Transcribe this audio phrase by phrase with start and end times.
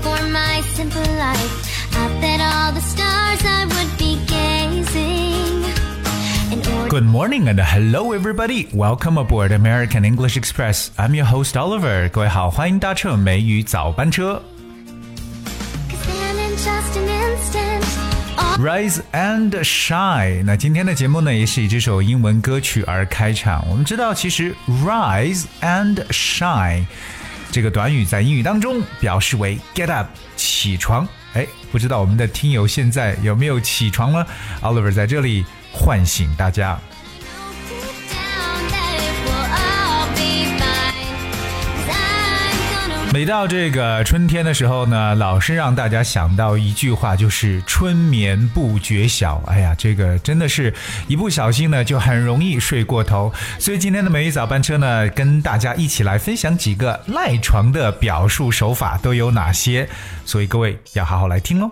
[0.00, 1.52] for my simple life.
[1.92, 5.64] I bet all the stars I would be gazing.
[6.52, 8.68] In order Good morning and hello everybody.
[8.72, 10.90] Welcome aboard American English Express.
[10.96, 12.08] I'm your host Oliver.
[12.10, 14.42] 各位好，欢迎搭乘美语早班车。
[15.88, 17.84] Cause then in just an instant,
[18.36, 20.44] all Rise and Shine。
[20.44, 23.64] 那今天的节目呢，也是以这首英文歌曲而开场。
[23.68, 26.86] 我们知道，其实 Rise and Shine
[27.51, 31.07] 这个短语在英语当中表示为 get up 起床。
[31.33, 34.25] 哎，不知道我们的听友现在有没有起床呢
[34.61, 36.79] ？Oliver 在这里唤醒大家。
[43.21, 49.39] 每到这个春天的时候呢，老是让大家想到一句话，就是“春眠不觉晓”。
[49.45, 50.73] 哎呀，这个真的是
[51.07, 53.31] 一不小心呢，就很容易睡过头。
[53.59, 59.87] 所以今天的美语早班车呢，跟大家一起来分享几个赖床的表述手法都有哪些。
[60.25, 61.69] 所以各位要好好来听喽。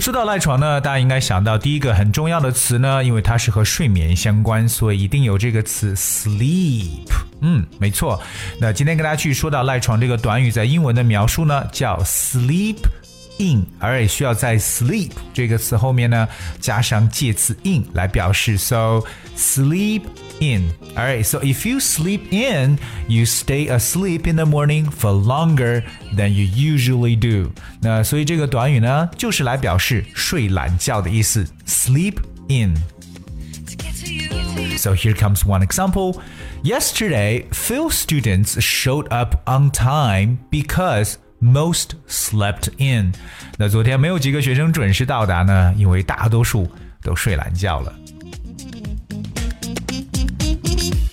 [0.00, 7.10] 说到赖床呢，大家应该想到第一个很重要的词呢，因为它是和睡眠相关，所以一定有这个词 sleep。
[7.46, 8.18] 嗯，没错。
[8.58, 12.78] 那今天跟大家去说到赖床这个短语，在英文的描述呢，叫 sleep
[13.38, 16.26] in，而也需要在 sleep 这个词后面呢
[16.58, 18.56] 加上介词 in 来表示。
[18.56, 19.02] So
[19.36, 20.04] sleep
[20.40, 20.70] in.
[20.96, 22.78] Alright, so if you sleep in,
[23.08, 25.82] you stay asleep in the morning for longer
[26.16, 27.50] than you usually do.
[27.82, 32.14] 那所以这个短语呢，就是来表示睡懒觉的意思，sleep
[32.48, 32.74] in。
[34.77, 36.21] So here comes one example.
[36.63, 43.13] Yesterday, few students showed up on time because most slept in.
[43.57, 46.67] 那昨天没有几个学生准时到达呢，因为大多数
[47.01, 47.93] 都睡懒觉了。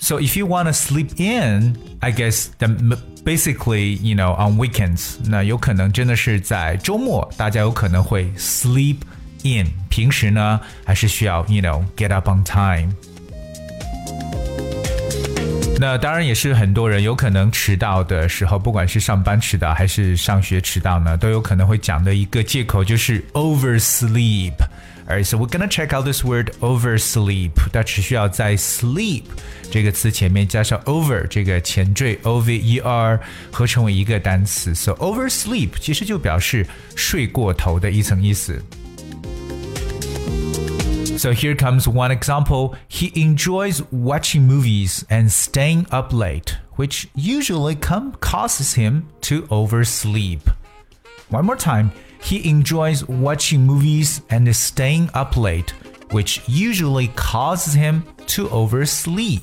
[0.00, 5.16] So if you want to sleep in, I guess then basically, you know, on weekends,
[5.24, 8.98] 那有可能真的是在周末，大家有可能会 sleep
[9.42, 9.66] in。
[9.90, 12.92] 平时呢，还是需要 you know get up on time。
[15.81, 24.53] 那当然也是很多人有可能迟到的时候，不管是上班迟到还是上学迟到呢，都有可能会讲的一个借口就是 oversleep。
[25.09, 27.53] Alright, so we're gonna check out this word oversleep.
[27.73, 29.23] 它只需要在 sleep
[29.71, 33.19] 这个词前面加上 over 这个前缀 o v e r
[33.51, 34.75] 合成为一个单词。
[34.75, 36.63] So oversleep 其实就表示
[36.95, 38.63] 睡过头的一层意思。
[41.20, 42.74] So here comes one example.
[42.88, 50.40] He enjoys watching movies and staying up late, which usually come causes him to oversleep.
[51.30, 51.90] One more time.
[52.20, 55.72] He enjoys watching movies and staying up late,
[56.10, 59.42] which usually causes him to oversleep.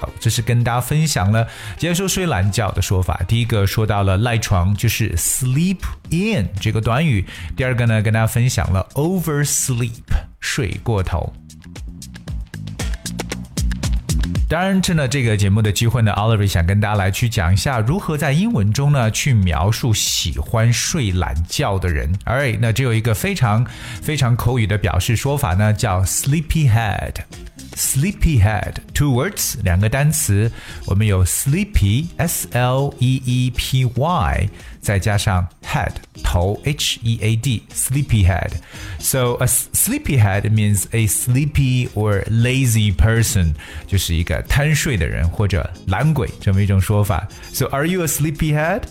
[0.00, 1.46] 好，这是跟大家分享了，
[1.76, 3.20] 接着说睡懒觉的说法。
[3.26, 5.80] 第一个说到了赖床，就是 sleep
[6.10, 7.24] in 这个短语；
[7.56, 9.90] 第二个呢，跟大家分享了 oversleep
[10.43, 11.31] 睡过头。
[14.49, 22.13] 当然，趁着这个节目的机会呢，Oliver 想跟大家来去讲一下如何在英文中呢去描述喜欢睡懒觉的人。
[22.25, 23.65] Alright，那这有一个非常
[24.01, 27.13] 非常口语的表示说法呢，叫 sleepyhead。
[27.74, 30.50] Sleepyhead two words 两个单词，
[30.86, 34.48] 我们有 sleepy s l e e p y，
[34.80, 35.92] 再加上 head
[36.24, 43.54] 头 h e a d sleepyhead。So a sleepyhead means a sleepy or lazy person，
[43.86, 47.28] 就是一个贪睡的人或者懒鬼这么一种说法。
[47.52, 48.82] So are you a sleepyhead？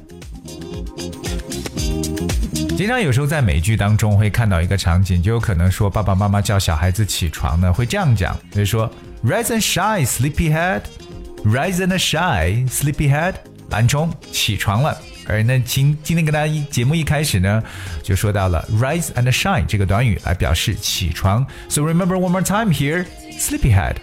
[2.74, 8.90] 经常有时候在美剧当中会看到一个场景，就有可能说爸爸妈妈叫小孩子起床呢，会这样讲，比如说
[9.24, 13.34] “Rise and shine, sleepyhead”，“Rise and shine, sleepyhead”，
[13.70, 14.98] 懒虫起床了。
[15.28, 17.62] 而那今今天跟大家一节目一开始呢，
[18.02, 21.46] 就说到了 “rise and shine” 这个短语来表示起床。
[21.68, 23.04] So remember one more time here,
[23.38, 23.96] sleepyhead.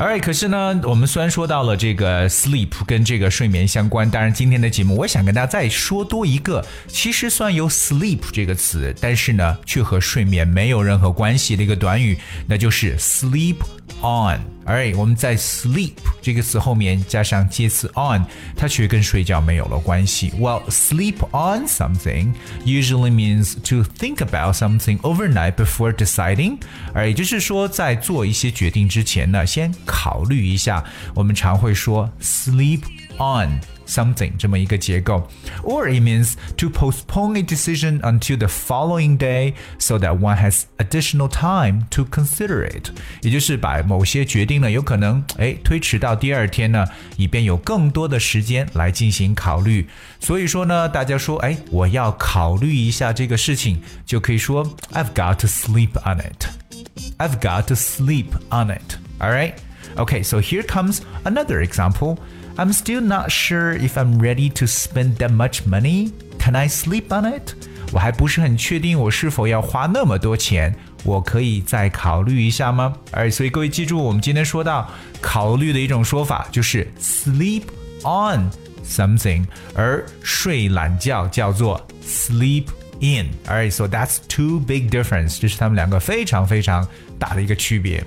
[0.00, 12.18] Alright，可是呢，我们虽然说到了这个 sleep 跟这个睡眠相关，当然今天的节目我想跟大家再说多一个，其实算有 sleep 这个词，但是呢，却和睡眠没有任何关系的一个短语，
[12.48, 13.58] 那就是 sleep
[14.02, 14.40] on。
[14.64, 18.24] Alright，我们在 sleep 这个词后面加上介词 on，
[18.56, 20.30] 它却跟睡觉没有了关系。
[20.38, 22.32] Well, sleep on something
[22.64, 26.58] usually means to think about something overnight before deciding。
[26.94, 30.84] 而也就是说，在做一些决定之前呢，先考虑一下。
[31.14, 32.82] 我们常会说 sleep
[33.18, 33.60] on
[33.91, 35.27] something 这么一个结构，
[35.63, 41.29] or it means to postpone a decision until the following day so that one has additional
[41.29, 42.89] time to consider it。
[43.21, 46.85] 也就是把某些决定呢，有可能哎推迟到第二天呢，
[47.15, 49.87] 以便有更多的时间来进行考虑。
[50.19, 58.97] 所以说呢，大家说哎，我要考虑一下这个事情，就可以说 I've got to sleep on it。I've got to sleep on it.
[59.19, 59.53] All right.
[59.95, 62.17] Okay, so here comes another example.
[62.57, 66.11] I'm still not sure if I'm ready to spend that much money.
[66.39, 67.53] Can I sleep on it?
[67.93, 72.93] 我还不是很确定我是否要花那么多钱，我可以再考虑一下吗？
[73.11, 74.89] 哎，所以各位记住，我们今天说到
[75.21, 77.63] 考虑的一种说法就是 sleep
[78.03, 78.49] on
[78.83, 82.65] something，而睡懒觉叫做 sleep
[82.99, 83.27] in.
[83.45, 85.39] Alright, so that's two big difference.
[85.39, 86.85] 这是他们两个非常非常
[87.17, 88.03] 大的一个区别。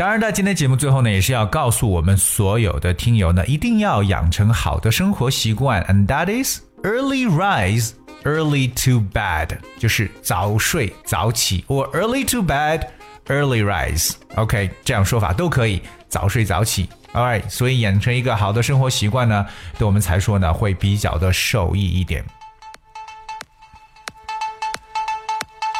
[0.00, 7.90] 当然，在今天节目最后呢，也是要告诉我们所有的听友呢，一定要养成好的生活习惯，and that is early rise,
[8.24, 12.80] early to bed，就是早睡早起，or early to bed,
[13.26, 14.12] early rise。
[14.36, 16.88] OK，这样说法都可以，早睡早起。
[17.12, 19.44] Alright，所以养成一个好的生活习惯呢，
[19.78, 22.24] 对我们才说呢，会比较的受益一点。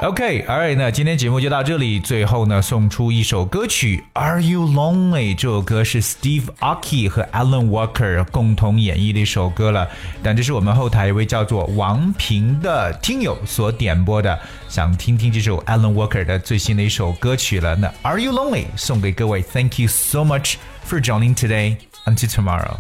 [0.02, 2.00] OK，All right，那今天节目就到这里。
[2.00, 5.34] 最后呢，送出一首歌曲《Are You Lonely》。
[5.36, 9.86] 这首歌是 Steve Aoki 和 Alan Walker 共同演绎的一首歌了。
[10.22, 14.38] 但这是我们后台一位叫做王平的听友所点播的，
[14.70, 17.76] 想听听这首 Alan Walker 的最新的一首歌曲了。
[17.76, 19.42] 那《Are You Lonely》送给各位。
[19.42, 20.54] Thank you so much
[20.88, 21.76] for joining today.
[22.06, 22.76] Until tomorrow.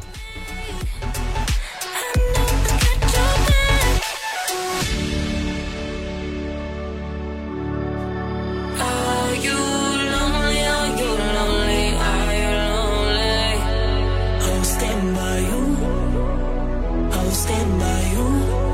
[17.32, 18.69] Stand by you.